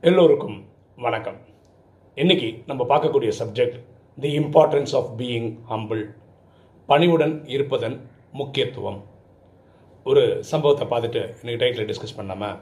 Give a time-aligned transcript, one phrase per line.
[0.00, 0.64] எல்லோருக்கும்
[0.96, 1.38] வணக்கம்.
[2.14, 3.78] இன்னைக்கு நம்ம பார்க்கக்கூடிய subject
[4.20, 6.02] the importance of being humble
[6.86, 9.04] பணிவுடன் இருப்பதன் முக்கியத்துவம்.
[10.04, 12.56] ஒரு சம்பவத்தை பார்த்துட்டு இன்னைக்கு டைட்டில் டிஸ்கஸ் பண்ணாமல்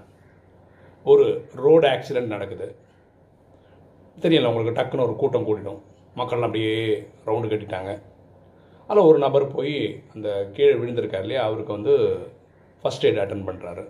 [1.04, 2.77] ஒரு ரோடு ஆக்சிடெண்ட் நடக்குது.
[4.21, 5.82] தெரியல உங்களுக்கு டக்குன்னு ஒரு கூட்டம் கூட்டிடும்
[6.16, 8.03] மக்கள்லாம் அப்படியே ரவுண்டு கட்டிட்டாங்க.
[8.87, 11.45] அதில் ஒரு நபர் போய் அந்த கீழே விழுந்திருக்கார் இல்லையா?
[11.45, 11.95] அவருக்கு வந்து
[12.82, 13.89] ஃபஸ்ட் எய்ட் அட்டன் பண்ணுறாரு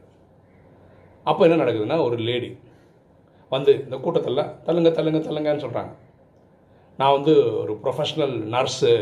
[1.24, 2.58] அப்போ என்ன நடக்குதுன்னா ஒரு லேடி
[3.52, 5.92] வந்து இந்த கூட்டத்தில் தள்ளுங்க தள்ளுங்க தள்ளுங்கன்னு சொல்கிறாங்க
[6.98, 7.32] நான் வந்து
[7.62, 8.92] ஒரு ப்ரொஃபஷ்னல் நர்ஸு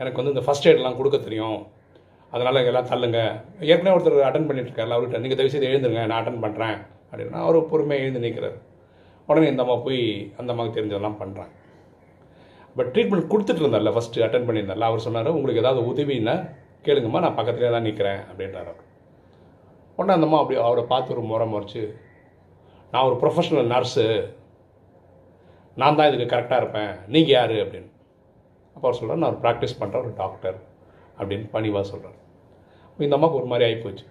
[0.00, 1.58] எனக்கு வந்து இந்த ஃபஸ்ட் எய்ட்லாம் கொடுக்க தெரியும்.
[2.32, 3.18] அதனால் எல்லாம் தள்ளுங்க.
[3.60, 6.76] ஏற்கனவே ஒருத்தர் அட்டன் பண்ணிட்டுருக்காரு அவர்கிட்ட நீங்கள் தயவு செய்து எழுந்துருங்க நான் அட்டன் பண்ணுறேன்
[7.10, 8.58] அப்படின்னா அவர் பொறுமையாக எழுந்து நிற்கிறார்
[9.28, 10.02] உடனே இந்த அம்மா போய்
[10.36, 11.54] அந்த அம்மாவுக்கு தெரிஞ்சதெல்லாம் பண்ணுறாங்க
[12.76, 16.34] பட் ட்ரீட்மெண்ட் கொடுத்துட்டு இருந்தார்ல ஃபஸ்ட்டு அட்டன் பண்ணியிருந்தார்ல அவர் சொன்னார் உங்களுக்கு ஏதாவது உதவின்னா
[16.84, 18.82] கேளுங்கம்மா நான் பக்கத்துலேயே தான் நிற்கிறேன் அப்படின்றார் அவர்.
[19.98, 21.82] உடனே அந்த அம்மா அப்படி அவரை பார்த்து ஒரு முறை முறைச்சு
[22.92, 24.04] நான் ஒரு ப்ரொஃபஷனல் நர்ஸு
[25.80, 26.92] நான் தான் இதுக்கு கரெக்டாக இருப்பேன்.
[27.14, 27.90] நீங்கள் யார் அப்படின்னு.
[28.76, 30.56] அப்போ அவர் சொல்கிறார் நான் ஒரு ப்ராக்டிஸ் பண்ணுற ஒரு டாக்டர்
[31.18, 32.16] அப்படின்னு பணிவாக சொல்கிறார்
[32.98, 34.06] இந்த அம்மாவுக்கு ஒரு மாதிரி ஆகிப்போச்சு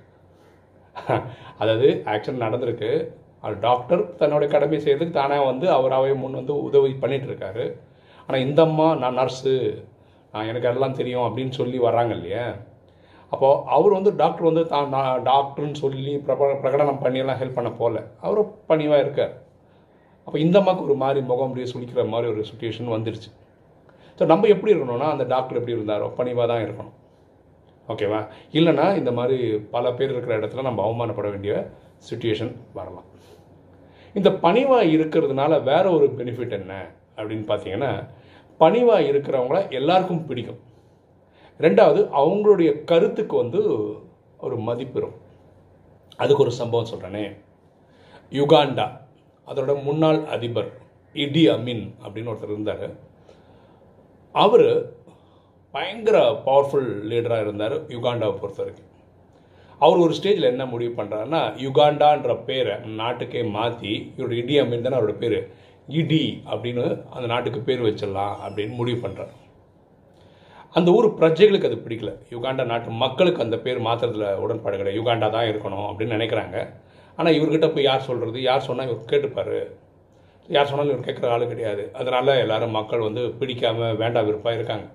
[1.62, 2.92] அதாவது ஆக்சிடென்ட் நடந்திருக்கு.
[3.44, 7.66] அவர் டாக்டர் தன்னுடைய கடமை செய்யறதுக்கு தானே வந்து அவராகவே முன் வந்து உதவி பண்ணிகிட்ருக்காரு
[8.30, 9.54] ஆனால் இந்த அம்மா நான் நர்ஸு
[10.32, 12.46] நான் எனக்கு அதெல்லாம் தெரியும் அப்படின்னு சொல்லி வர்றாங்க இல்லையா?
[13.32, 18.02] அப்போது அவர் வந்து டாக்டர் வந்து தான் நான் டாக்டர்னு சொல்லி பிரப பிரகடனம் பண்ணியெல்லாம் ஹெல்ப் பண்ண போகல.
[18.26, 19.34] அவரும் பணிவாக இருக்கார்.
[20.28, 23.30] அப்போ இந்த அம்மாவுக்கு ஒரு மாதிரி முகம் அப்படியே சுளிக்கிற மாதிரி ஒரு சுச்சுவேஷன் வந்துடுச்சு
[24.20, 26.96] ஸோ நம்ம எப்படி இருக்கணும்னா அந்த டாக்டர் எப்படி இருந்தாரோ பணிவாக தான் இருக்கணும்.
[27.90, 28.22] ஓகேவா
[28.58, 29.38] இல்லைன்னா இந்த மாதிரி
[29.76, 31.54] பல பேர் இருக்கிற இடத்துல நம்ம அவமானப்பட வேண்டிய
[32.10, 33.08] சுச்சுவேஷன் வரலாம்.
[34.16, 36.74] இந்த பணிவாக இருக்கிறதுனால வேற ஒரு பெனிஃபிட் என்ன?
[37.18, 37.92] அப்படின்னு பார்த்தீங்கன்னா
[38.60, 40.60] பணிவாக இருக்கிறவங்கள எல்லாருக்கும் பிடிக்கும்.
[41.60, 43.62] ரெண்டாவது அவங்களுடைய கருத்துக்கு வந்து
[44.46, 45.16] ஒரு மதிப்பெறும்
[46.18, 47.26] அதுக்கு ஒரு சம்பவம் சொல்கிறேனே
[48.32, 48.86] யுகாண்டா
[49.48, 50.70] அதோட முன்னாள் அதிபர்
[51.16, 52.88] இடி அமின் அப்படின்னு ஒருத்தர் இருந்தார்.
[54.36, 54.68] அவர்
[55.74, 56.18] பயங்கர
[56.48, 58.92] பவர்ஃபுல் லீடராக இருந்தார் யுகாண்டாவை பொறுத்த வரைக்கும்.
[59.82, 65.16] அவர் ஒரு ஸ்டேஜில் என்ன முடிவு பண்ணுறாருன்னா யுகாண்டான்ற பேரை நாட்டுக்கே மாற்றி இவரோட இடி அமின் தானே அவரோட
[65.18, 65.40] பேர்
[66.00, 69.34] இடி அப்படின்னு அந்த நாட்டுக்கு பேர் வச்சிடலாம் அப்படின்னு முடிவு பண்ணுறார்
[70.74, 72.12] அந்த ஊர் பிரஜைகளுக்கு அது பிடிக்கல.
[72.34, 76.58] யுகாண்டா நாட்டு மக்களுக்கு அந்த பேர் மாற்றுறதுல உடன்பாடு கிடையாது யுகாண்டா தான் இருக்கணும் அப்படின்னு நினைக்கிறாங்க.
[77.18, 79.58] ஆனால் இவர்கிட்ட போய் யார் சொல்கிறது யார் சொன்னால் இவர் கேட்டுப்பார்.
[80.50, 81.84] யார் சொன்னாலும் இவர் கேட்குற ஆள் கிடையாது.
[82.00, 84.88] அதனால் எல்லாரும் மக்கள் வந்து பிடிக்காமல் வேண்டாம் விருப்பாக இருக்காங்க.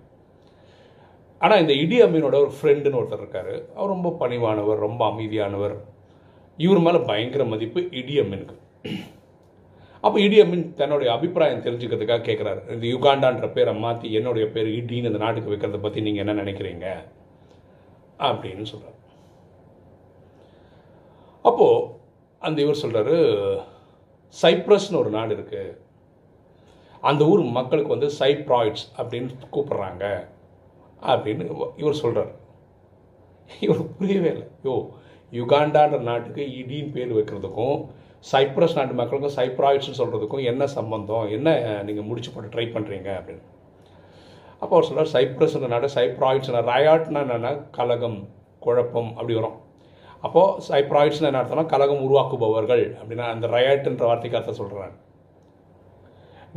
[1.41, 3.55] ஆனால் இந்த இடி அமீனோட ஒரு ஃப்ரெண்டுன்னு ஒருத்தர் இருக்கார்.
[3.77, 5.75] அவர் ரொம்ப பணிவானவர் ரொம்ப அமைதியானவர்.
[6.59, 8.57] இவர் மேலே பயங்கர மதிப்பு இடி அம்மீனுக்கு
[10.05, 15.21] அப்போ இடி அமீன் தன்னுடைய அபிப்பிராயம் தெரிஞ்சுக்கிறதுக்காக கேட்குறாரு இந்த யுகாண்டான்ற பேரை மாற்றி என்னுடைய பேர் இடின்னு இந்த
[15.25, 16.87] நாட்டுக்கு வைக்கிறத பற்றி நீங்கள் என்ன நினைக்கிறீங்க?
[18.29, 18.99] அப்படின்னு சொல்கிறார்
[21.49, 21.87] அப்போது
[22.47, 23.17] அந்த இவர் சொல்கிறாரு
[24.43, 25.79] சைப்ரஸ்னு ஒரு நாடு இருக்குது
[27.11, 30.05] அந்த ஊர் மக்களுக்கு வந்து சைப்ராய்ட்ஸ் அப்படின்னு கூப்பிட்றாங்க.
[31.13, 31.45] அப்படின்னு
[31.83, 32.33] இவர் சொல்கிறார்
[33.67, 34.47] இவர் புரியவே இல்லை.
[34.67, 34.75] யோ
[35.39, 37.79] யுகாண்டான்ற நாட்டுக்கு இடின்னு பேர் வைக்கிறதுக்கும்
[38.31, 41.25] சைப்ரஸ் நாட்டு மக்களுக்கும் சைப்ராய்ட்ஸ்னு சொல்கிறதுக்கும் என்ன சம்பந்தம்?
[41.37, 41.57] என்ன
[41.89, 43.45] நீங்கள் முடிச்சு போட்டு ட்ரை பண்ணுறீங்க அப்படின்னு.
[44.63, 48.19] அப்போ அவர் சொல்கிறார் சைப்ரஸ்ன்ற நாடு சைப்ராய்ட்ஸ்னா ரயாட்னா என்னென்னா கலகம்
[48.67, 49.57] குழப்பம் அப்படி வரும்.
[50.27, 54.95] அப்போது சைப்ராய்ட்ஸ்னு என்ன அர்த்தம்னா கலகம் உருவாக்குபவர்கள் அப்படின்னா அந்த ரயாட்டுன்ற வார்த்தைக்கு அர்த்தம் சொல்கிறாங்க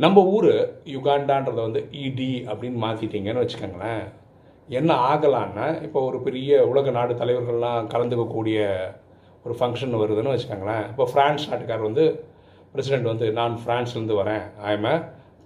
[0.04, 0.52] நம்ம ஊர்
[0.94, 4.04] யுகாண்டான்றதை வந்து இடி அப்படின்னு மாற்றிட்டீங்கன்னு வச்சுக்கோங்களேன்.
[4.68, 8.58] என்ன ஆகலான்னா இப்போ ஒரு பெரிய உலக நாடு தலைவர்கள்லாம் கலந்துக்கக்கூடிய
[9.44, 10.86] ஒரு ஃபங்க்ஷன் வருதுன்னு வச்சுக்கோங்களேன்.
[10.92, 12.04] இப்போ ஃப்ரான்ஸ் நாட்டுக்கார் வந்து
[12.72, 14.44] பிரசிடெண்ட் வந்து நான் ஃப்ரான்ஸ்லேருந்து வரேன்.
[14.68, 14.96] I am a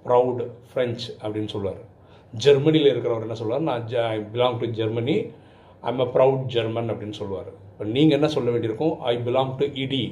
[0.06, 1.82] proud French அப்படின்னு சொல்லுவார்.
[2.32, 3.66] ஜெர்மனியில் இருக்கிறவர் என்ன சொல்லுவார்?
[3.70, 5.16] நான் ஜ I belong to Germany
[5.82, 7.50] I am a proud German அப்படின்னு சொல்லுவார்.
[7.72, 9.00] இப்போ நீங்கள் என்ன சொல்ல வேண்டியிருக்கும்?
[9.00, 10.04] ஐ பிலாங் டு இடி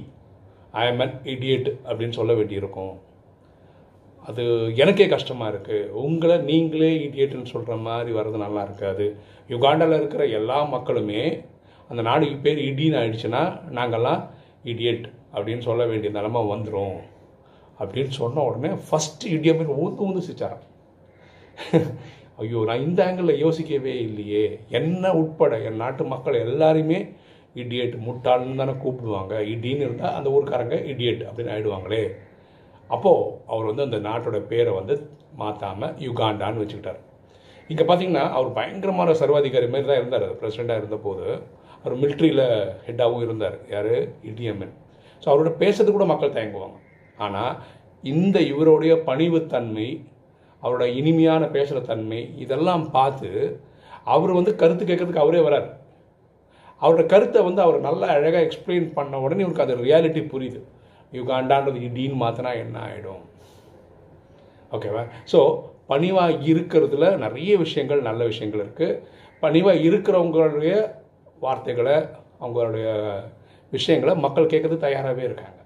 [0.73, 2.95] ஐ எம் அன் இடியட் அப்படின்னு சொல்ல வேண்டியிருக்கும்.
[4.29, 4.43] அது
[4.83, 9.07] எனக்கே கஷ்டமாக இருக்குது உங்களை நீங்களே இடியேட்டுன்னு சொல்கிற மாதிரி வர்றது நல்லா இருக்காது.
[9.53, 11.23] யுகாண்டாவில் இருக்கிற எல்லா மக்களுமே
[11.91, 13.43] அந்த நாடுக்கு பேர் இடின்னு ஆயிடுச்சுன்னா
[13.79, 14.23] நாங்கள்லாம்
[14.73, 16.99] இடியட் அப்படின்னு சொல்ல வேண்டிய நிலமை வந்துடும்
[17.81, 20.65] அப்படின்னு சொன்ன உடனே ஃபஸ்ட்டு இடியமே ஊந்து ஊந்து சிரிச்சாராம்.
[22.43, 24.45] ஐயோ நான் இந்த ஆங்கிளில் யோசிக்கவே இல்லையே.
[24.79, 26.99] என்ன உட்பட என் நாட்டு மக்கள் எல்லாருமே
[27.63, 29.35] இடியட் முட்டாள்னு தானே கூப்பிடுவாங்க.
[29.55, 32.03] இடின்னு இருந்தால் அந்த ஊருக்காரங்க இடியட் அப்படின்னு ஆயிடுவாங்களே.
[32.95, 34.95] அப்போது அவர் வந்து அந்த நாட்டோட பேரை வந்து
[35.41, 37.01] மாற்றாமல் யுகாண்டான்னு வச்சுக்கிட்டார்.
[37.71, 40.29] இங்கே பார்த்தீங்கன்னா அவர் பயங்கரமான சர்வாதிகாரி மாதிரி தான் இருந்தார்.
[40.41, 41.27] பிரசிடெண்ட்டாக இருந்தபோது
[41.81, 42.47] அவர் மிலிட்ரியில்
[42.87, 43.57] ஹெட்டாகவும் இருந்தார்.
[43.75, 43.95] யார்?
[44.31, 44.75] இடிஎம்என்
[45.23, 46.79] ஸோ அவரோட பேசுறது கூட மக்கள் தயங்குவாங்க.
[47.25, 47.53] ஆனால்
[48.05, 49.89] இந்த இவருடைய பணிவுத்தன்மை
[50.63, 53.31] அவரோட இனிமையான பேசுகிற தன்மை இதெல்லாம் பார்த்து
[54.15, 55.69] அவர் வந்து கருத்து கேட்கறதுக்கு அவரே வரார்.
[56.83, 60.61] அவரோட கருத்தை வந்து அவர் நல்லா அழகாக எக்ஸ்பிளைன் பண்ண உடனே இவருக்கு அது ரியாலிட்டி புரியுது.
[61.13, 63.25] யுகாண்டான்றது இடின்னு மாற்றினா என்ன ஆகிடும்
[64.73, 65.03] ஓகேவா
[65.33, 65.41] ஸோ
[65.87, 68.99] பணிவாக இருக்கிறதுல நிறைய விஷயங்கள் நல்ல விஷயங்கள் இருக்குது
[69.43, 70.75] பணிவாக இருக்கிறவங்களுடைய
[71.45, 71.97] வார்த்தைகளை
[72.41, 72.89] அவங்களுடைய
[73.73, 75.59] விஷயங்களை மக்கள் கேட்கறது தயாராகவே இருக்காங்க.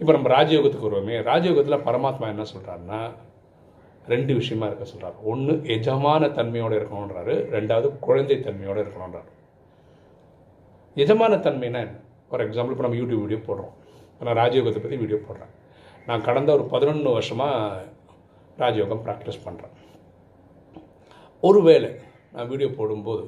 [0.00, 1.16] இப்போ நம்ம ராஜயோகத்துக்கு வருவோமே.
[1.30, 3.00] ராஜயோகத்தில் பரமாத்மா என்ன சொல்கிறாருன்னா
[4.12, 9.30] ரெண்டு விஷயமா இருக்க சொல்கிறார் ஒன்று எஜமான தன்மையோடு இருக்கணுன்றாரு ரெண்டாவது குழந்தை தன்மையோடு இருக்கணுன்றாரு
[10.96, 11.98] எஜமான தன்மைனா என்ன?
[12.28, 13.74] ஃபார் எக்ஸாம்பிள் இப்போ நம்ம யூடியூப் வீடியோ போடுறோம்.
[14.20, 15.52] நான் ராஜயோகத்தை பற்றி வீடியோ போடுறேன்.
[16.08, 17.82] நான் கடந்த ஒரு பதினொன்று வருஷமாக
[18.62, 19.74] ராஜயோகம் ப்ராக்டிஸ் பண்ணுறேன்
[21.42, 21.90] ஒருவேளை
[22.34, 23.24] நான் வீடியோ போடும்போது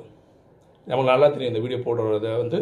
[0.87, 2.59] நமக்கு நல்லா தெரியும் இந்த வீடியோ போடுறத வந்து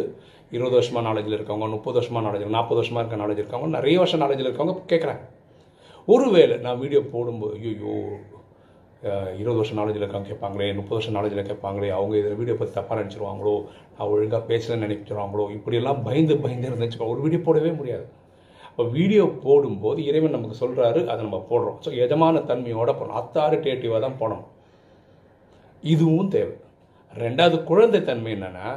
[0.53, 4.49] இருபது வருஷமாக நாலேஜில் இருக்கவங்க முப்பது வருஷமாக நாலேஜ் நாற்பது வருஷமாக இருக்க நாலேஜ் இருக்கவங்க நிறைய வருஷம் நாலேஜில்
[4.49, 5.25] இருக்கவங்க கேட்குறாங்க
[6.09, 7.95] ஒருவேளை நான் வீடியோ போடும்போது ஐயோ
[9.41, 13.57] இருபது வருஷம் நாலேஜில் இருக்காங்க கேட்பாங்களே முப்பது வருஷம் நாலேஜில் கேட்பாங்களே அவங்க இதில் வீடியோ பற்றி தப்பாக நினச்சிருவாங்களோ
[13.97, 18.07] நான் ஒழுங்காக பேசலன்னு நினைச்சிருவாங்களோ இப்படியெல்லாம் பயந்து பயந்து இருந்துச்சு ஒரு வீடியோ போடவே முடியாது.
[18.79, 21.79] இப்போ வீடியோ போடும்போது இறைவன் நமக்கு சொல்கிறாரு அதை நம்ம போடுறோம்.
[21.85, 24.45] ஸோ எஜமான தன்மையோட போகணும் அத்தாரிட்டேட்டிவாக தான் போடணும்
[25.93, 26.55] இதுவும் தேவை.
[27.23, 28.69] ரெண்டாவது குழந்தை தன்மை என்னென்னா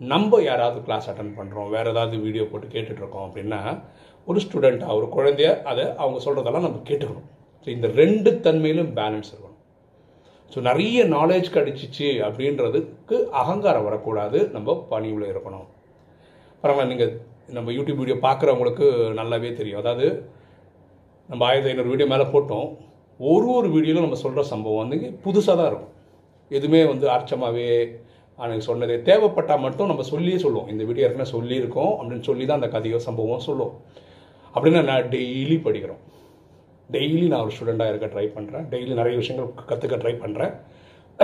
[0.00, 3.60] நம்ம யாராவது கிளாஸ் அட்டன் பண்ணுறோம் வேறு ஏதாவது வீடியோ போட்டு கேட்டுட்ருக்கோம் அப்படின்னா
[4.30, 7.28] ஒரு ஸ்டூடெண்ட்டாக ஒரு குழந்தைய அதை அவங்க சொல்கிறதெல்லாம் நம்ம கேட்டுக்கணும்.
[7.66, 9.60] ஸோ இந்த ரெண்டு தன்மையிலும் பேலன்ஸ் இருக்கணும்.
[10.50, 14.40] ஸோ நிறைய நாலேஜ் கிடச்சிச்சு அப்படின்றதுக்கு அகங்காரம் வரக்கூடாது.
[14.56, 15.68] நம்ம பணிவில் இருக்கணும்.
[16.64, 17.12] பரவாயில்ல நீங்கள்
[17.56, 18.86] நம்ம யூடியூப் வீடியோ பார்க்குறவங்களுக்கு
[19.18, 19.80] நல்லாவே தெரியும்.
[19.82, 20.06] அதாவது
[21.28, 22.68] நம்ம ஆயிரத்தி ஐநூறு வீடியோ மேலே போட்டோம்.
[23.20, 25.92] ஒரு ஒரு வீடியோவில் நம்ம சொல்கிற சம்பவம் வந்து புதுசாக தான் இருக்கும்.
[26.50, 27.68] எதுவுமே வந்து அர்ச்சமாகவே
[28.38, 30.70] எனக்கு சொன்னதே தேவைப்பட்டால் மட்டும் நம்ம சொல்லியே சொல்லுவோம்.
[30.72, 33.74] இந்த வீடியோ ஏற்கனவே சொல்லியிருக்கோம் அப்படின்னு சொல்லி தான் அந்த கதையோ சம்பவம் சொல்லுவோம்
[34.54, 36.02] அப்படின்னு நான் டெய்லி படிக்கிறோம்.
[36.90, 40.54] டெய்லி நான் ஒரு ஸ்டூடெண்ட்டாக இருக்க ட்ரை பண்ணுறேன் டெய்லி நிறைய விஷயங்கள் கற்றுக்க ட்ரை பண்ணுறேன்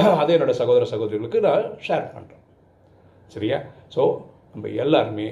[0.22, 2.42] அதே என்னோடய சகோதர சகோதரிகளுக்கு நான் ஷேர் பண்ணுறேன்
[3.32, 3.58] சரியா?
[3.94, 4.02] ஸோ
[4.52, 5.28] நம்ம எல்லாருமே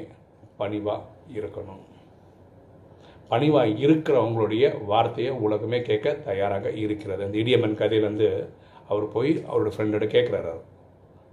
[0.60, 1.02] பணிவாக
[1.38, 1.82] இருக்கணும்.
[3.30, 7.22] பணிவாக இருக்கிறவங்களுடைய வார்த்தையை உலகமே கேட்க தயாராக இருக்கிறது.
[7.24, 8.28] அந்த இடியம்மன் கதையிலேருந்து
[8.88, 10.66] அவர் போய் அவரோட ஃப்ரெண்டோட கேட்குறாரு அவர்.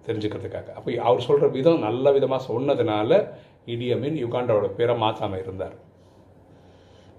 [0.07, 0.69] தெரிஞ்சுக்கிறதுக்காக.
[0.77, 3.11] அப்போ அவர் சொல்கிற விதம் நல்ல விதமாக சொன்னதுனால
[3.73, 5.75] இடியமின் யுகாண்டாவோட பேரை மாற்றாமல் இருந்தார்.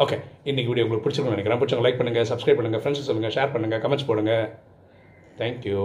[0.05, 0.17] ஓகே
[0.51, 1.61] இன்றைக்கி வீடியோ உங்களுக்கு பிடிச்சிருக்கும்னு நினைக்கிறேன்.
[1.61, 4.47] பிடிச்சவங்க லைக் பண்ணுங்கள் சப்ஸ்கிரைப் பண்ணுங்கள் ஃப்ரெண்ட்ஸ் சொல்லுங்கள் ஷேர் பண்ணுங்கள் கமெண்ட்ஸ் போடுங்கள்
[5.41, 5.81] தேங்க்யூ